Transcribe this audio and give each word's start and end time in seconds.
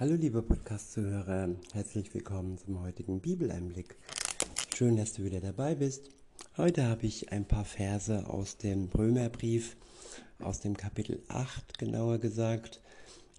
Hallo 0.00 0.14
liebe 0.14 0.40
Podcast-Zuhörer, 0.40 1.50
herzlich 1.74 2.14
willkommen 2.14 2.56
zum 2.56 2.80
heutigen 2.80 3.20
Bibeleinblick. 3.20 3.96
Schön, 4.74 4.96
dass 4.96 5.12
du 5.12 5.24
wieder 5.24 5.42
dabei 5.42 5.74
bist. 5.74 6.08
Heute 6.56 6.86
habe 6.86 7.04
ich 7.04 7.32
ein 7.32 7.44
paar 7.44 7.66
Verse 7.66 8.26
aus 8.26 8.56
dem 8.56 8.88
Römerbrief, 8.96 9.76
aus 10.38 10.60
dem 10.60 10.74
Kapitel 10.74 11.22
8 11.28 11.76
genauer 11.76 12.16
gesagt. 12.16 12.80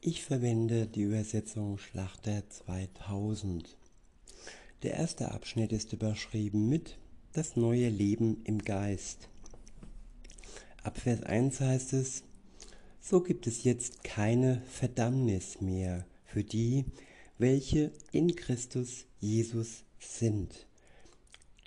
Ich 0.01 0.23
verwende 0.23 0.85
die 0.85 1.01
Übersetzung 1.01 1.79
Schlachter 1.79 2.47
2000. 2.47 3.75
Der 4.83 4.93
erste 4.93 5.31
Abschnitt 5.31 5.71
ist 5.71 5.93
überschrieben 5.93 6.69
mit 6.69 6.99
Das 7.33 7.55
neue 7.55 7.89
Leben 7.89 8.39
im 8.43 8.59
Geist. 8.59 9.29
Ab 10.83 10.99
Vers 10.99 11.23
1 11.23 11.59
heißt 11.59 11.93
es, 11.93 12.21
so 12.99 13.23
gibt 13.23 13.47
es 13.47 13.63
jetzt 13.63 14.03
keine 14.03 14.61
Verdammnis 14.67 15.59
mehr 15.59 16.05
für 16.31 16.43
die, 16.43 16.85
welche 17.37 17.91
in 18.11 18.35
Christus 18.35 19.05
Jesus 19.19 19.83
sind, 19.99 20.65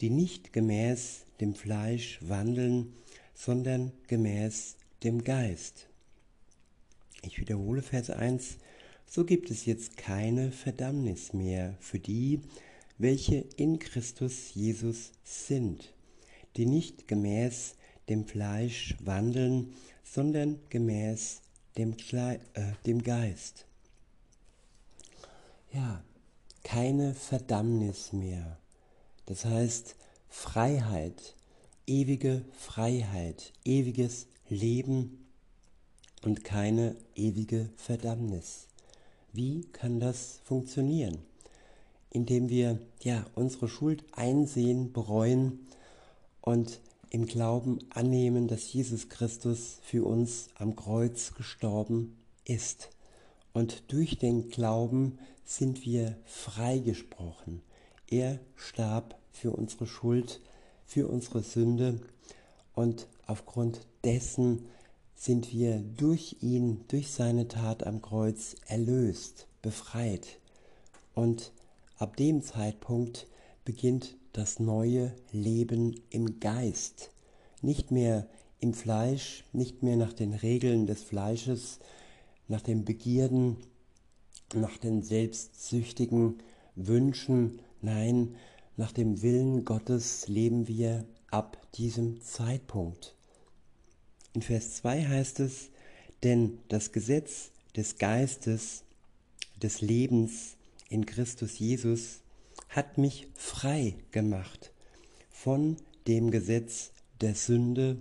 die 0.01 0.09
nicht 0.09 0.53
gemäß 0.53 1.27
dem 1.41 1.55
Fleisch 1.55 2.19
wandeln, 2.23 2.95
sondern 3.35 3.93
gemäß 4.07 4.77
dem 5.03 5.23
Geist. 5.23 5.87
Ich 7.23 7.39
wiederhole 7.39 7.83
Vers 7.83 8.09
1, 8.09 8.57
so 9.07 9.25
gibt 9.25 9.51
es 9.51 9.67
jetzt 9.67 9.99
keine 9.99 10.51
Verdammnis 10.51 11.35
mehr 11.35 11.77
für 11.81 11.99
die, 11.99 12.41
welche 12.97 13.45
in 13.57 13.79
Christus 13.79 14.55
Jesus 14.55 15.13
sind, 15.25 15.93
die 16.57 16.65
nicht 16.65 17.07
gemäß 17.07 17.75
dem 18.09 18.25
Fleisch 18.25 18.97
wandeln, 19.01 19.75
sondern 20.05 20.59
gemäß 20.71 21.43
dem, 21.77 21.97
Kle 21.97 22.41
äh, 22.55 22.73
dem 22.87 23.03
Geist 23.03 23.67
ja, 25.75 26.03
keine 26.63 27.15
Verdammnis 27.15 28.13
mehr. 28.13 28.59
Das 29.27 29.45
heißt 29.45 29.97
Freiheit, 30.29 31.35
ewige 31.87 32.45
Freiheit, 32.57 33.53
ewiges 33.65 34.29
Leben 34.49 35.27
und 36.23 36.45
keine 36.45 36.97
ewige 37.15 37.71
Verdammnis. 37.77 38.69
Wie 39.33 39.63
kann 39.73 40.01
das 40.01 40.41
funktionieren? 40.45 41.19
Indem 42.11 42.49
wir 42.49 42.79
ja 43.03 43.27
unsere 43.35 43.69
Schuld 43.69 44.05
einsehen, 44.13 44.93
bereuen 44.93 45.67
und 46.41 46.81
im 47.11 47.27
Glauben 47.27 47.81
annehmen, 47.91 48.47
dass 48.47 48.73
Jesus 48.73 49.09
Christus 49.09 49.79
für 49.83 50.05
uns 50.05 50.49
am 50.55 50.77
Kreuz 50.77 51.35
gestorben 51.35 52.17
ist. 52.45 52.94
Und 53.55 53.93
durch 53.93 54.19
den 54.19 54.51
Glauben 54.51 55.19
sind 55.45 55.87
wir 55.87 56.17
freigesprochen. 56.25 57.63
Er 58.11 58.41
starb 58.57 59.17
für 59.31 59.53
unsere 59.53 59.87
Schuld, 59.87 60.41
für 60.85 61.09
unsere 61.09 61.43
Sünde 61.43 62.01
und 62.75 63.07
aufgrund 63.27 63.87
dessen 64.03 64.67
sind 65.15 65.53
wir 65.53 65.79
durch 65.79 66.37
ihn, 66.41 66.85
durch 66.89 67.13
seine 67.13 67.47
Tat 67.47 67.87
am 67.87 68.03
Kreuz 68.03 68.57
erlöst, 68.67 69.47
befreit. 69.63 70.41
Und 71.15 71.53
ab 71.97 72.17
dem 72.17 72.43
Zeitpunkt 72.43 73.29
beginnt 73.65 74.17
das 74.33 74.59
neue 74.59 75.15
Leben 75.31 76.01
im 76.11 76.41
Geist. 76.41 77.11
Nicht 77.63 77.93
mehr 77.93 78.27
im 78.59 78.75
Fleisch, 78.75 79.45
nicht 79.53 79.85
mehr 79.85 79.97
nach 79.97 80.13
den 80.13 80.35
Regeln 80.35 80.87
des 80.87 81.05
Fleisches, 81.05 81.79
nach 82.49 82.61
den 82.61 82.85
Begierden, 82.85 83.57
nach 84.55 84.77
den 84.77 85.03
selbstsüchtigen 85.03 86.43
Wünschen, 86.77 87.61
nein, 87.81 88.37
nach 88.77 88.93
dem 88.93 89.23
Willen 89.23 89.65
Gottes 89.65 90.29
leben 90.29 90.69
wir 90.69 91.05
ab 91.31 91.57
diesem 91.75 92.21
Zeitpunkt. 92.21 93.15
In 94.33 94.43
Vers 94.43 94.77
2 94.77 95.05
heißt 95.07 95.41
es, 95.41 95.71
denn 96.23 96.59
das 96.69 96.93
Gesetz 96.93 97.51
des 97.77 97.99
Geistes, 97.99 98.83
des 99.63 99.81
Lebens 99.81 100.57
in 100.89 101.07
Christus 101.07 101.59
Jesus 101.59 102.21
hat 102.69 102.99
mich 102.99 103.29
frei 103.35 103.95
gemacht 104.11 104.73
von 105.31 105.77
dem 106.07 106.31
Gesetz 106.31 106.91
der 107.21 107.35
Sünde 107.35 107.99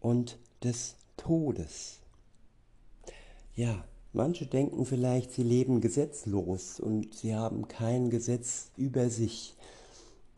und 0.00 0.38
des 0.62 0.96
Todes. 1.16 1.97
Ja, 3.58 3.84
Manche 4.12 4.46
denken 4.46 4.86
vielleicht, 4.86 5.32
sie 5.32 5.42
leben 5.42 5.80
gesetzlos 5.80 6.80
und 6.80 7.12
sie 7.14 7.34
haben 7.34 7.68
kein 7.68 8.08
Gesetz 8.08 8.70
über 8.76 9.10
sich. 9.10 9.54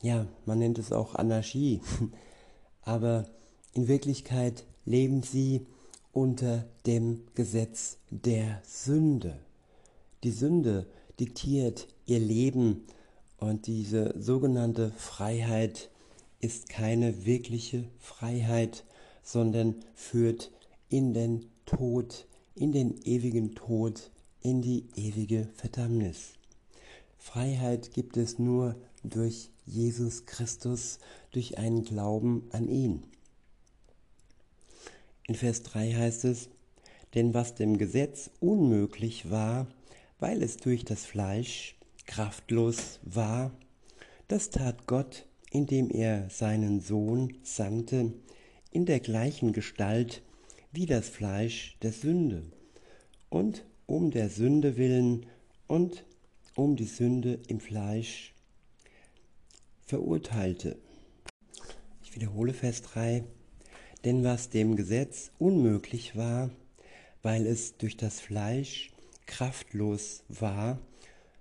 Ja, 0.03 0.27
man 0.45 0.59
nennt 0.59 0.79
es 0.79 0.91
auch 0.91 1.15
Anarchie. 1.15 1.81
Aber 2.83 3.27
in 3.73 3.87
Wirklichkeit 3.87 4.65
leben 4.85 5.23
sie 5.23 5.67
unter 6.13 6.67
dem 6.87 7.23
Gesetz 7.35 7.99
der 8.11 8.61
Sünde. 8.65 9.39
Die 10.25 10.33
Sünde 10.33 10.87
diktiert 11.21 11.87
ihr 12.07 12.19
Leben 12.19 12.87
und 13.39 13.67
diese 13.69 14.15
sogenannte 14.19 14.93
Freiheit 14.97 15.91
ist 16.41 16.69
keine 16.69 17.25
wirkliche 17.25 17.85
Freiheit, 17.99 18.85
sondern 19.23 19.77
führt 19.95 20.51
in 20.89 21.15
den 21.15 21.47
Tod 21.67 22.27
in 22.61 22.73
den 22.73 23.01
ewigen 23.05 23.55
Tod, 23.55 24.11
in 24.43 24.61
die 24.61 24.85
ewige 24.95 25.49
Verdammnis. 25.55 26.35
Freiheit 27.17 27.93
gibt 27.95 28.19
es 28.19 28.39
nur 28.39 28.77
durch 29.03 29.51
Jesus 29.65 30.27
Christus, 30.27 30.99
durch 31.31 31.57
einen 31.57 31.85
Glauben 31.85 32.49
an 32.53 32.69
ihn. 32.69 33.03
In 35.27 35.35
Vers 35.35 35.63
3 35.63 35.95
heißt 35.95 36.27
es, 36.27 36.51
denn 37.15 37.33
was 37.33 37.55
dem 37.55 37.79
Gesetz 37.79 38.31
unmöglich 38.41 39.31
war, 39.31 39.67
weil 40.19 40.43
es 40.43 40.59
durch 40.59 40.85
das 40.85 41.07
Fleisch 41.07 41.77
kraftlos 42.05 43.01
war, 43.03 43.53
das 44.29 44.51
tat 44.51 44.87
Gott, 44.87 45.25
indem 45.51 45.89
er 45.89 46.29
seinen 46.29 46.81
Sohn 46.81 47.39
sandte, 47.43 48.13
in 48.71 48.85
der 48.85 49.01
gleichen 49.01 49.55
Gestalt 49.55 50.23
wie 50.73 50.87
das 50.87 51.09
Fleisch 51.09 51.77
der 51.83 51.93
Sünde 51.93 52.43
und 53.29 53.65
um 53.87 54.11
der 54.11 54.29
Sünde 54.29 54.77
willen 54.77 55.27
und 55.67 56.05
um 56.55 56.77
die 56.77 56.85
Sünde 56.85 57.41
im 57.49 57.61
Fleisch 57.61 58.35
verurteilte. 59.85 60.77
Ich 62.05 62.15
wiederhole 62.15 62.55
Vers 62.55 62.83
3. 62.83 63.25
Denn 64.05 64.25
was 64.25 64.49
dem 64.49 64.77
Gesetz 64.77 65.31
unmöglich 65.39 66.17
war, 66.17 66.51
weil 67.23 67.47
es 67.47 67.77
durch 67.77 67.97
das 67.97 68.21
Fleisch 68.21 68.91
kraftlos 69.27 70.23
war, 70.29 70.79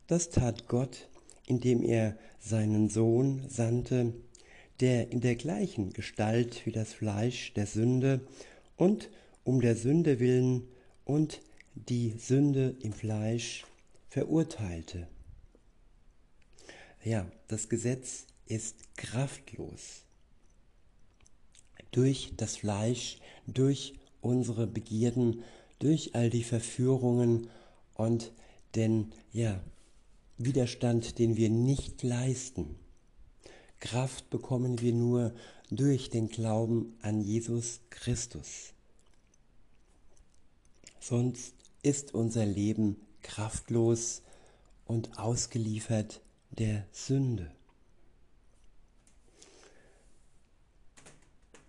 das 0.08 0.30
tat 0.30 0.68
Gott, 0.68 1.08
indem 1.46 1.84
er 1.84 2.18
seinen 2.40 2.90
Sohn 2.90 3.46
sandte, 3.48 4.14
der 4.80 5.12
in 5.12 5.22
der 5.22 5.36
gleichen 5.36 5.94
Gestalt 5.94 6.66
wie 6.66 6.72
das 6.72 6.94
Fleisch 6.94 7.54
der 7.54 7.66
Sünde 7.66 8.22
und 8.80 9.10
um 9.44 9.62
der 9.62 9.76
Sünde 9.76 10.20
willen 10.20 10.68
und 11.04 11.42
die 11.76 12.16
Sünde 12.18 12.76
im 12.80 12.94
Fleisch 12.94 13.66
verurteilte. 14.08 15.08
Ja, 17.04 17.30
das 17.48 17.70
Gesetz 17.70 18.26
ist 18.46 18.96
kraftlos. 18.96 20.04
Durch 21.92 22.34
das 22.38 22.58
Fleisch, 22.58 23.20
durch 23.48 23.96
unsere 24.22 24.66
Begierden, 24.66 25.44
durch 25.80 26.16
all 26.16 26.30
die 26.30 26.44
Verführungen 26.44 27.50
und 27.96 28.32
den 28.76 29.12
ja, 29.34 29.62
Widerstand, 30.38 31.20
den 31.20 31.36
wir 31.36 31.50
nicht 31.50 32.02
leisten. 32.02 32.76
Kraft 33.80 34.30
bekommen 34.30 34.80
wir 34.80 34.94
nur 34.94 35.34
durch 35.70 36.10
den 36.10 36.30
Glauben 36.30 36.98
an 37.02 37.22
Jesus 37.22 37.80
Christus. 37.90 38.74
Sonst 41.00 41.54
ist 41.84 42.14
unser 42.14 42.46
Leben 42.46 42.98
kraftlos 43.22 44.22
und 44.86 45.18
ausgeliefert 45.18 46.22
der 46.52 46.86
Sünde. 46.92 47.52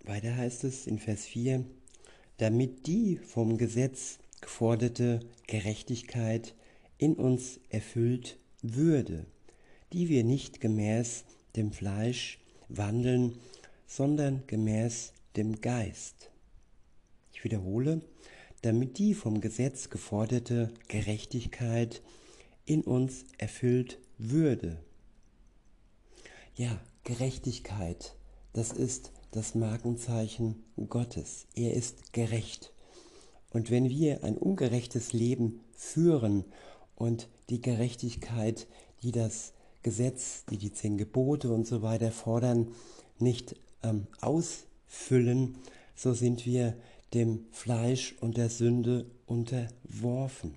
Weiter 0.04 0.36
heißt 0.36 0.64
es 0.64 0.86
in 0.86 0.98
Vers 0.98 1.24
4, 1.26 1.64
damit 2.38 2.86
die 2.86 3.16
vom 3.18 3.58
Gesetz 3.58 4.18
geforderte 4.40 5.20
Gerechtigkeit 5.46 6.54
in 6.96 7.14
uns 7.14 7.60
erfüllt 7.68 8.38
würde, 8.62 9.26
die 9.92 10.08
wir 10.08 10.24
nicht 10.24 10.60
gemäß 10.60 11.24
dem 11.56 11.72
Fleisch 11.72 12.38
wandeln, 12.68 13.38
sondern 13.90 14.44
gemäß 14.46 15.12
dem 15.36 15.60
Geist. 15.60 16.30
Ich 17.32 17.42
wiederhole, 17.42 18.02
damit 18.62 18.98
die 18.98 19.14
vom 19.14 19.40
Gesetz 19.40 19.90
geforderte 19.90 20.72
Gerechtigkeit 20.86 22.00
in 22.64 22.82
uns 22.82 23.24
erfüllt 23.36 23.98
würde. 24.16 24.78
Ja, 26.54 26.80
Gerechtigkeit, 27.02 28.14
das 28.52 28.70
ist 28.70 29.10
das 29.32 29.56
Markenzeichen 29.56 30.62
Gottes. 30.88 31.46
Er 31.56 31.74
ist 31.74 32.12
gerecht. 32.12 32.72
Und 33.50 33.72
wenn 33.72 33.88
wir 33.88 34.22
ein 34.22 34.38
ungerechtes 34.38 35.12
Leben 35.12 35.60
führen 35.74 36.44
und 36.94 37.28
die 37.48 37.60
Gerechtigkeit, 37.60 38.68
die 39.02 39.10
das 39.10 39.52
Gesetz, 39.82 40.44
die 40.48 40.58
die 40.58 40.72
zehn 40.72 40.96
Gebote 40.96 41.52
und 41.52 41.66
so 41.66 41.82
weiter 41.82 42.12
fordern, 42.12 42.68
nicht 43.18 43.56
ähm, 43.82 44.06
ausfüllen, 44.20 45.58
so 45.94 46.12
sind 46.14 46.46
wir 46.46 46.76
dem 47.14 47.46
Fleisch 47.50 48.14
und 48.20 48.36
der 48.36 48.48
Sünde 48.48 49.06
unterworfen. 49.26 50.54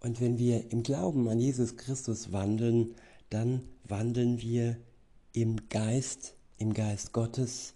Und 0.00 0.20
wenn 0.20 0.38
wir 0.38 0.70
im 0.70 0.82
Glauben 0.82 1.28
an 1.28 1.40
Jesus 1.40 1.76
Christus 1.76 2.30
wandeln, 2.30 2.94
dann 3.30 3.62
wandeln 3.84 4.40
wir 4.40 4.76
im 5.32 5.68
Geist, 5.70 6.34
im 6.58 6.74
Geist 6.74 7.12
Gottes 7.12 7.74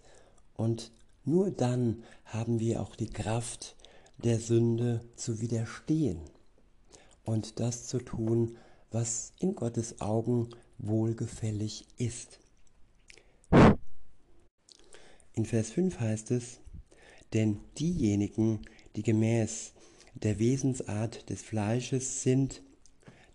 und 0.55 0.91
nur 1.25 1.51
dann 1.51 2.03
haben 2.25 2.59
wir 2.59 2.81
auch 2.81 2.95
die 2.95 3.09
Kraft, 3.09 3.75
der 4.23 4.39
Sünde 4.39 5.01
zu 5.15 5.41
widerstehen 5.41 6.19
und 7.23 7.59
das 7.59 7.87
zu 7.87 7.99
tun, 7.99 8.57
was 8.91 9.33
in 9.39 9.55
Gottes 9.55 10.01
Augen 10.01 10.49
wohlgefällig 10.77 11.85
ist. 11.97 12.39
In 15.33 15.45
Vers 15.45 15.71
5 15.71 15.99
heißt 15.99 16.31
es, 16.31 16.59
denn 17.33 17.59
diejenigen, 17.77 18.61
die 18.95 19.03
gemäß 19.03 19.73
der 20.15 20.39
Wesensart 20.39 21.29
des 21.29 21.41
Fleisches 21.41 22.23
sind, 22.23 22.61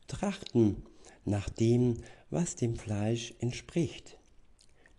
trachten 0.07 0.83
nach 1.25 1.49
dem, 1.49 1.99
was 2.31 2.57
dem 2.57 2.77
Fleisch 2.77 3.35
entspricht. 3.39 4.19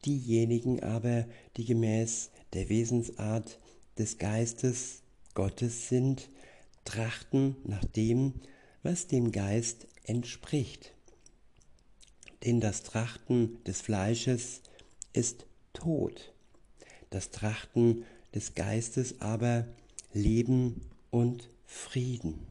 Diejenigen 0.05 0.81
aber, 0.81 1.25
die 1.57 1.65
gemäß 1.65 2.31
der 2.53 2.69
Wesensart 2.69 3.59
des 3.97 4.17
Geistes 4.17 5.01
Gottes 5.33 5.89
sind, 5.89 6.29
trachten 6.85 7.55
nach 7.65 7.83
dem, 7.83 8.33
was 8.83 9.07
dem 9.07 9.31
Geist 9.31 9.87
entspricht. 10.03 10.93
Denn 12.43 12.61
das 12.61 12.83
Trachten 12.83 13.63
des 13.63 13.81
Fleisches 13.81 14.61
ist 15.13 15.47
Tod, 15.73 16.34
das 17.15 17.31
Trachten 17.31 18.03
des 18.33 18.55
Geistes 18.55 19.21
aber 19.21 19.65
Leben 20.11 20.81
und 21.11 21.49
Frieden, 21.65 22.45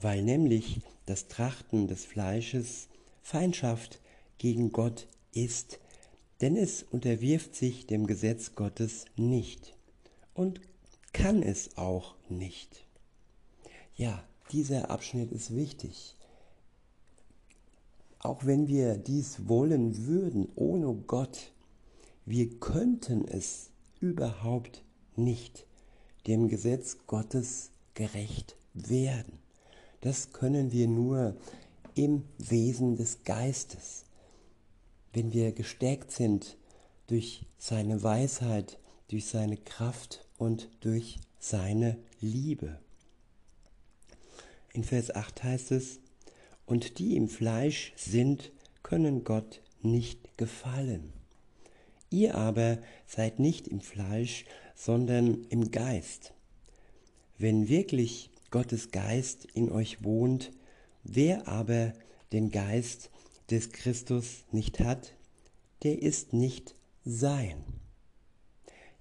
weil 0.00 0.24
nämlich 0.24 0.80
das 1.06 1.28
Trachten 1.28 1.86
des 1.86 2.04
Fleisches 2.04 2.88
Feindschaft 3.22 4.00
gegen 4.38 4.72
Gott 4.72 5.06
ist, 5.32 5.78
denn 6.40 6.56
es 6.56 6.82
unterwirft 6.82 7.54
sich 7.54 7.86
dem 7.86 8.08
Gesetz 8.08 8.56
Gottes 8.56 9.04
nicht 9.14 9.76
und 10.34 10.60
kann 11.12 11.40
es 11.40 11.76
auch 11.76 12.16
nicht. 12.28 12.84
Ja, 13.94 14.24
dieser 14.50 14.90
Abschnitt 14.90 15.30
ist 15.30 15.54
wichtig. 15.54 16.16
Auch 18.18 18.44
wenn 18.44 18.66
wir 18.66 18.96
dies 18.96 19.46
wollen 19.46 20.08
würden, 20.08 20.48
ohne 20.56 20.92
Gott, 21.06 21.52
wir 22.30 22.48
könnten 22.60 23.26
es 23.26 23.70
überhaupt 23.98 24.84
nicht 25.16 25.66
dem 26.28 26.46
Gesetz 26.46 26.98
Gottes 27.08 27.72
gerecht 27.94 28.54
werden. 28.72 29.40
Das 30.00 30.32
können 30.32 30.70
wir 30.70 30.86
nur 30.86 31.36
im 31.96 32.22
Wesen 32.38 32.94
des 32.94 33.24
Geistes. 33.24 34.04
Wenn 35.12 35.32
wir 35.32 35.50
gestärkt 35.50 36.12
sind 36.12 36.56
durch 37.08 37.46
seine 37.58 38.04
Weisheit, 38.04 38.78
durch 39.08 39.26
seine 39.26 39.56
Kraft 39.56 40.24
und 40.38 40.70
durch 40.82 41.18
seine 41.40 41.98
Liebe. 42.20 42.78
In 44.72 44.84
Vers 44.84 45.12
8 45.12 45.42
heißt 45.42 45.72
es, 45.72 45.98
und 46.64 47.00
die 47.00 47.16
im 47.16 47.26
Fleisch 47.26 47.92
sind, 47.96 48.52
können 48.84 49.24
Gott 49.24 49.62
nicht 49.82 50.38
gefallen. 50.38 51.12
Ihr 52.10 52.34
aber 52.34 52.78
seid 53.06 53.38
nicht 53.38 53.68
im 53.68 53.80
Fleisch, 53.80 54.44
sondern 54.74 55.44
im 55.48 55.70
Geist. 55.70 56.32
Wenn 57.38 57.68
wirklich 57.68 58.30
Gottes 58.50 58.90
Geist 58.90 59.46
in 59.54 59.70
euch 59.70 60.02
wohnt, 60.02 60.50
wer 61.04 61.46
aber 61.46 61.92
den 62.32 62.50
Geist 62.50 63.10
des 63.50 63.70
Christus 63.70 64.44
nicht 64.50 64.80
hat, 64.80 65.14
der 65.82 66.02
ist 66.02 66.32
nicht 66.32 66.74
sein. 67.04 67.64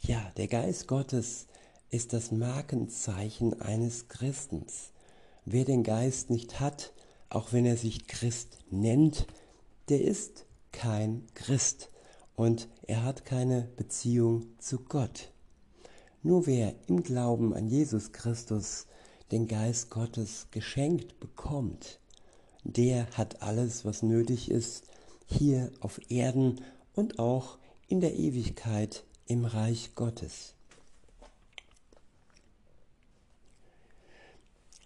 Ja, 0.02 0.32
der 0.38 0.48
Geist 0.48 0.88
Gottes 0.88 1.48
ist 1.90 2.14
das 2.14 2.32
Markenzeichen 2.32 3.60
eines 3.60 4.08
Christens. 4.08 4.92
Wer 5.46 5.66
den 5.66 5.84
Geist 5.84 6.30
nicht 6.30 6.60
hat, 6.60 6.94
auch 7.30 7.54
wenn 7.54 7.66
er 7.66 7.78
sich 7.78 8.08
Christ 8.08 8.60
nennt, 8.70 9.26
der 9.90 10.02
ist 10.02 10.46
kein 10.72 11.26
Christ 11.34 11.90
und 12.40 12.70
er 12.88 13.04
hat 13.04 13.26
keine 13.26 13.68
Beziehung 13.76 14.46
zu 14.60 14.80
Gott. 14.80 15.30
Nur 16.24 16.48
wer 16.48 16.74
im 16.88 17.04
Glauben 17.04 17.54
an 17.54 17.68
Jesus 17.68 18.14
Christus 18.14 18.88
den 19.30 19.46
Geist 19.46 19.90
Gottes 19.90 20.48
geschenkt 20.50 21.20
bekommt, 21.20 22.00
der 22.64 23.08
hat 23.18 23.42
alles, 23.42 23.84
was 23.84 24.04
nötig 24.04 24.50
ist, 24.50 24.86
hier 25.26 25.70
auf 25.82 26.00
Erden 26.10 26.62
und 26.94 27.20
auch 27.20 27.58
in 27.90 28.00
der 28.00 28.16
Ewigkeit 28.16 29.04
im 29.26 29.44
Reich 29.44 29.94
Gottes. 29.96 30.54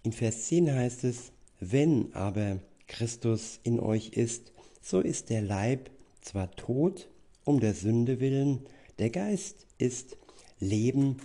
In 0.02 0.12
Vers 0.12 0.46
10 0.46 0.74
heißt 0.74 1.04
es, 1.04 1.32
wenn 1.60 2.16
aber 2.16 2.58
Christus 2.88 3.60
in 3.62 3.80
euch 3.80 4.14
ist, 4.14 4.52
so 4.82 5.02
ist 5.02 5.30
der 5.30 5.44
Leib 5.44 5.92
zwar 6.20 6.50
tot 6.56 7.10
um 7.46 7.60
der 7.60 7.74
Sünde 7.74 8.20
willen, 8.20 8.66
der 9.00 9.10
Geist 9.10 9.66
ist 9.78 10.18
Leben 10.60 11.18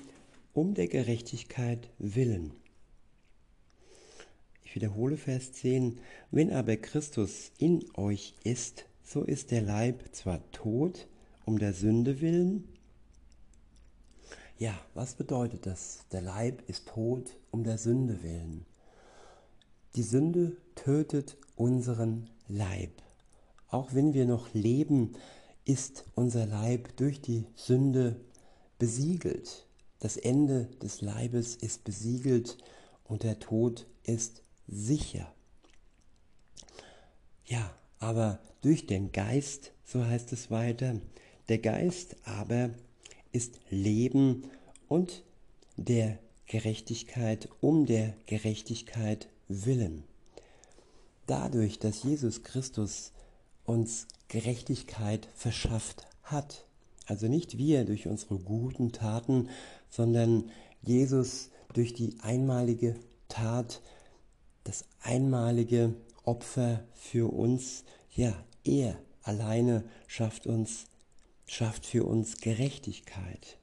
um 0.52 0.74
der 0.74 0.88
Gerechtigkeit 0.88 1.90
willen. 1.98 2.52
Ich 4.64 4.74
wiederhole 4.74 5.16
Vers 5.16 5.52
10, 5.52 5.98
wenn 6.30 6.52
aber 6.52 6.76
Christus 6.76 7.52
in 7.58 7.84
euch 7.94 8.34
ist, 8.44 8.84
so 9.02 9.22
ist 9.22 9.50
der 9.50 9.62
Leib 9.62 10.02
zwar 10.12 10.40
tot 10.52 11.08
um 11.46 11.58
der 11.58 11.72
Sünde 11.72 12.20
willen. 12.20 12.68
Ja, 14.58 14.74
was 14.94 15.14
bedeutet 15.14 15.66
das? 15.66 16.00
Der 16.12 16.20
Leib 16.20 16.68
ist 16.68 16.88
tot 16.88 17.38
um 17.50 17.64
der 17.64 17.78
Sünde 17.78 18.22
willen. 18.22 18.66
Die 19.94 20.02
Sünde 20.02 20.56
tötet 20.74 21.36
unseren 21.56 22.28
Leib. 22.48 22.90
Auch 23.68 23.94
wenn 23.94 24.14
wir 24.14 24.26
noch 24.26 24.52
leben, 24.52 25.12
ist 25.68 26.06
unser 26.14 26.46
Leib 26.46 26.96
durch 26.96 27.20
die 27.20 27.44
Sünde 27.54 28.16
besiegelt. 28.78 29.66
Das 30.00 30.16
Ende 30.16 30.64
des 30.82 31.02
Leibes 31.02 31.56
ist 31.56 31.84
besiegelt 31.84 32.56
und 33.04 33.22
der 33.22 33.38
Tod 33.38 33.86
ist 34.02 34.42
sicher. 34.66 35.30
Ja, 37.44 37.70
aber 37.98 38.40
durch 38.62 38.86
den 38.86 39.12
Geist, 39.12 39.72
so 39.84 40.02
heißt 40.02 40.32
es 40.32 40.50
weiter, 40.50 41.00
der 41.48 41.58
Geist 41.58 42.16
aber 42.24 42.70
ist 43.32 43.60
Leben 43.68 44.44
und 44.88 45.22
der 45.76 46.18
Gerechtigkeit 46.46 47.50
um 47.60 47.84
der 47.84 48.14
Gerechtigkeit 48.24 49.28
willen. 49.48 50.04
Dadurch, 51.26 51.78
dass 51.78 52.04
Jesus 52.04 52.42
Christus 52.42 53.12
uns 53.66 54.06
Gerechtigkeit 54.28 55.28
verschafft 55.34 56.06
hat, 56.22 56.66
also 57.06 57.26
nicht 57.26 57.56
wir 57.56 57.84
durch 57.84 58.06
unsere 58.06 58.38
guten 58.38 58.92
Taten, 58.92 59.48
sondern 59.88 60.50
Jesus 60.82 61.50
durch 61.72 61.94
die 61.94 62.16
einmalige 62.20 62.96
Tat, 63.28 63.80
das 64.64 64.84
einmalige 65.00 65.94
Opfer 66.24 66.84
für 66.94 67.32
uns, 67.32 67.84
ja, 68.10 68.34
er 68.64 68.98
alleine 69.22 69.84
schafft 70.06 70.46
uns, 70.46 70.86
schafft 71.46 71.86
für 71.86 72.04
uns 72.04 72.40
Gerechtigkeit. 72.40 73.58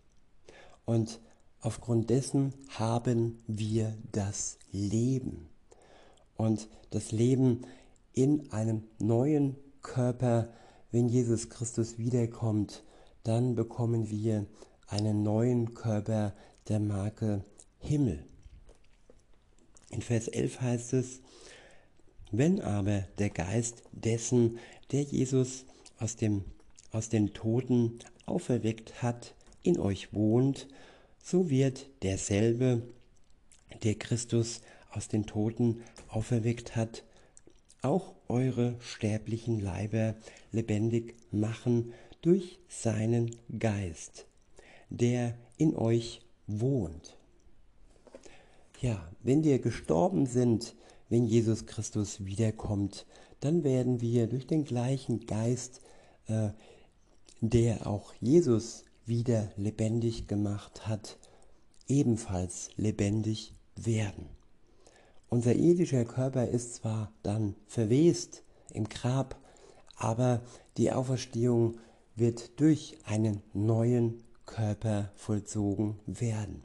Und 0.85 1.19
aufgrund 1.61 2.09
dessen 2.09 2.53
haben 2.69 3.43
wir 3.47 3.95
das 4.11 4.57
Leben. 4.71 5.47
Und 6.35 6.67
das 6.89 7.11
Leben 7.11 7.61
in 8.13 8.51
einem 8.51 8.83
neuen 8.99 9.55
Körper, 9.85 10.49
wenn 10.91 11.07
Jesus 11.07 11.49
Christus 11.49 11.97
wiederkommt, 11.99 12.83
dann 13.23 13.55
bekommen 13.55 14.09
wir 14.09 14.45
einen 14.87 15.23
neuen 15.23 15.73
Körper 15.75 16.33
der 16.67 16.79
Marke 16.79 17.43
Himmel. 17.77 18.25
In 19.91 20.01
Vers 20.01 20.27
11 20.27 20.61
heißt 20.61 20.93
es, 20.93 21.21
wenn 22.31 22.61
aber 22.61 23.01
der 23.19 23.29
Geist 23.29 23.83
dessen, 23.91 24.57
der 24.91 25.03
Jesus 25.03 25.65
aus, 25.99 26.15
dem, 26.15 26.43
aus 26.91 27.09
den 27.09 27.33
Toten 27.33 27.99
auferweckt 28.25 29.03
hat, 29.03 29.35
in 29.61 29.79
euch 29.79 30.13
wohnt, 30.13 30.67
so 31.23 31.49
wird 31.49 31.87
derselbe, 32.01 32.81
der 33.83 33.95
Christus 33.95 34.61
aus 34.91 35.07
den 35.07 35.27
Toten 35.27 35.83
auferweckt 36.09 36.75
hat, 36.75 37.03
auch 37.85 38.15
eure 38.27 38.75
sterblichen 38.79 39.59
Leiber 39.59 40.15
lebendig 40.51 41.15
machen 41.31 41.93
durch 42.21 42.59
seinen 42.67 43.35
Geist, 43.59 44.25
der 44.89 45.35
in 45.57 45.75
euch 45.75 46.21
wohnt. 46.47 47.17
Ja, 48.81 49.07
wenn 49.23 49.43
wir 49.43 49.59
gestorben 49.59 50.25
sind, 50.25 50.75
wenn 51.09 51.25
Jesus 51.25 51.65
Christus 51.65 52.25
wiederkommt, 52.25 53.05
dann 53.39 53.63
werden 53.63 54.01
wir 54.01 54.27
durch 54.27 54.47
den 54.47 54.63
gleichen 54.63 55.25
Geist, 55.27 55.81
äh, 56.27 56.49
der 57.41 57.87
auch 57.87 58.13
Jesus 58.19 58.85
wieder 59.05 59.51
lebendig 59.55 60.27
gemacht 60.27 60.87
hat, 60.87 61.17
ebenfalls 61.87 62.69
lebendig 62.75 63.53
werden. 63.75 64.34
Unser 65.29 65.55
irdischer 65.55 66.05
Körper 66.05 66.47
ist 66.47 66.75
zwar 66.75 67.11
dann 67.23 67.55
verwest 67.67 68.43
im 68.73 68.87
Grab, 68.87 69.39
aber 69.95 70.41
die 70.77 70.91
Auferstehung 70.91 71.77
wird 72.15 72.59
durch 72.59 72.97
einen 73.05 73.41
neuen 73.53 74.23
Körper 74.45 75.11
vollzogen 75.15 75.99
werden. 76.05 76.63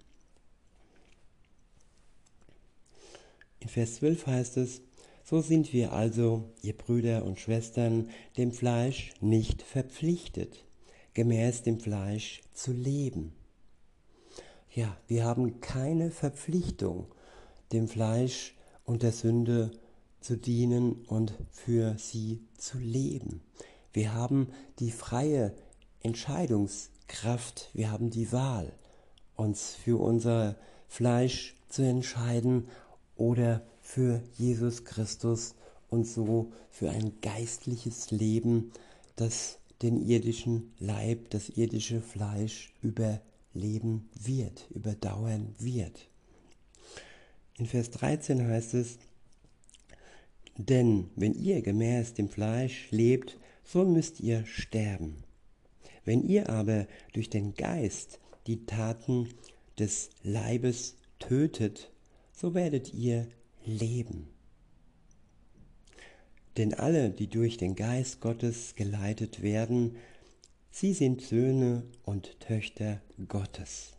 In 3.61 3.69
Vers 3.69 3.97
12 3.97 4.26
heißt 4.26 4.57
es, 4.59 4.83
so 5.23 5.40
sind 5.43 5.73
wir 5.73 5.93
also, 5.93 6.50
ihr 6.62 6.76
Brüder 6.76 7.25
und 7.25 7.38
Schwestern, 7.38 8.11
dem 8.37 8.52
Fleisch 8.52 9.12
nicht 9.21 9.62
verpflichtet, 9.62 10.64
gemäß 11.14 11.62
dem 11.62 11.79
Fleisch 11.79 12.43
zu 12.52 12.73
leben. 12.73 13.33
Ja, 14.73 14.97
wir 15.09 15.25
haben 15.25 15.61
keine 15.61 16.11
Verpflichtung, 16.11 17.07
dem 17.73 17.89
Fleisch 17.89 18.55
und 18.85 19.03
der 19.03 19.12
Sünde 19.12 19.71
zu 20.21 20.37
dienen 20.37 21.05
und 21.07 21.33
für 21.50 21.97
sie 21.99 22.43
zu 22.59 22.79
leben. 22.79 23.41
Wir 23.93 24.15
haben 24.15 24.49
die 24.79 24.91
freie 24.91 25.55
Entscheidungskraft, 26.00 27.71
wir 27.73 27.91
haben 27.91 28.11
die 28.11 28.33
Wahl, 28.33 28.73
uns 29.37 29.75
für 29.75 30.00
unser 30.00 30.57
Fleisch 30.89 31.57
zu 31.69 31.83
entscheiden 31.83 32.69
oder 33.17 33.62
für 33.81 34.23
Jesus 34.37 34.85
Christus 34.85 35.55
und 35.89 36.07
so 36.07 36.53
für 36.71 36.91
ein 36.91 37.21
geistliches 37.21 38.11
Leben, 38.11 38.73
das 39.17 39.59
den 39.83 40.00
irdischen 40.07 40.73
Leib, 40.79 41.31
das 41.31 41.49
irdische 41.49 42.00
Fleisch 42.00 42.73
überleben 42.83 44.09
wird, 44.15 44.71
überdauern 44.71 45.55
wird. 45.59 46.10
In 47.61 47.67
Vers 47.67 47.90
13 47.90 48.49
heißt 48.49 48.73
es, 48.73 48.99
denn 50.57 51.11
wenn 51.14 51.35
ihr 51.35 51.61
gemäß 51.61 52.14
dem 52.14 52.31
Fleisch 52.31 52.90
lebt, 52.90 53.38
so 53.64 53.85
müsst 53.85 54.19
ihr 54.21 54.47
sterben. 54.47 55.25
Wenn 56.07 56.26
ihr 56.26 56.49
aber 56.49 56.87
durch 57.12 57.29
den 57.29 57.52
Geist 57.52 58.19
die 58.47 58.64
Taten 58.64 59.29
des 59.79 60.09
Leibes 60.23 60.97
tötet, 61.19 61.93
so 62.33 62.55
werdet 62.55 62.95
ihr 62.95 63.29
leben. 63.67 64.31
Denn 66.57 66.73
alle, 66.73 67.11
die 67.11 67.26
durch 67.26 67.59
den 67.59 67.76
Geist 67.76 68.23
Gottes 68.23 68.75
geleitet 68.75 69.43
werden, 69.43 69.97
sie 70.71 70.95
sind 70.95 71.21
Söhne 71.21 71.83
und 72.07 72.40
Töchter 72.40 73.02
Gottes. 73.29 73.99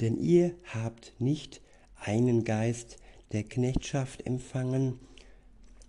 Denn 0.00 0.16
ihr 0.16 0.54
habt 0.72 1.12
nicht 1.18 1.60
einen 2.02 2.44
Geist 2.44 2.98
der 3.32 3.44
Knechtschaft 3.44 4.26
empfangen, 4.26 4.98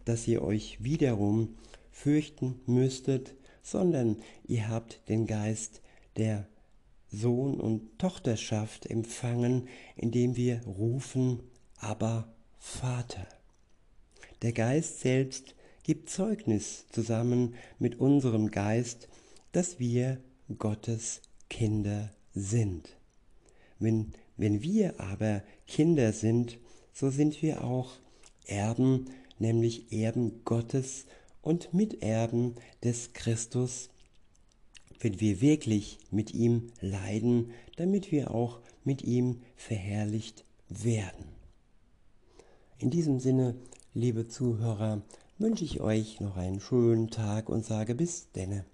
dass 0.06 0.28
ihr 0.28 0.42
euch 0.42 0.84
wiederum 0.84 1.56
fürchten 1.92 2.60
müsstet, 2.66 3.36
sondern 3.62 4.18
ihr 4.46 4.68
habt 4.68 5.08
den 5.10 5.26
Geist 5.28 5.82
der 6.18 6.48
Sohn- 7.12 7.60
und 7.60 8.00
Tochterschaft 8.00 8.88
empfangen, 8.88 9.68
indem 9.96 10.36
wir 10.36 10.62
rufen, 10.66 11.40
aber 11.78 12.34
Vater. 12.60 13.28
Der 14.42 14.52
Geist 14.52 15.02
selbst 15.02 15.56
gibt 15.84 16.10
Zeugnis 16.10 16.86
zusammen 16.90 17.56
mit 17.78 18.00
unserem 18.00 18.52
Geist, 18.52 19.10
dass 19.52 19.80
wir 19.80 20.20
Gottes 20.58 21.22
Kinder 21.50 22.12
sind. 22.34 22.98
Wenn 23.80 24.14
wenn 24.38 24.62
wir 24.62 25.00
aber 25.00 25.44
Kinder 25.68 26.14
sind, 26.14 26.58
so 26.94 27.10
sind 27.10 27.42
wir 27.42 27.64
auch 27.64 27.94
Erben, 28.46 29.06
nämlich 29.40 29.92
Erben 29.92 30.44
Gottes 30.46 31.06
und 31.42 31.74
Miterben 31.74 32.56
des 32.84 33.14
Christus, 33.14 33.90
wenn 35.00 35.20
wir 35.20 35.42
wirklich 35.42 36.00
mit 36.12 36.34
ihm 36.34 36.72
leiden, 36.80 37.52
damit 37.76 38.12
wir 38.12 38.32
auch 38.32 38.60
mit 38.84 39.04
ihm 39.04 39.42
verherrlicht 39.56 40.46
werden. 40.70 41.26
In 42.80 42.90
diesem 42.90 43.20
Sinne, 43.20 43.56
liebe 43.94 44.28
Zuhörer, 44.28 45.02
wünsche 45.38 45.64
ich 45.64 45.82
euch 45.82 46.20
noch 46.20 46.38
einen 46.38 46.60
schönen 46.60 47.10
Tag 47.10 47.50
und 47.50 47.66
sage 47.66 47.96
bis 47.96 48.32
denne. 48.32 48.66